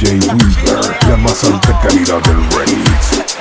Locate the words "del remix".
2.22-3.39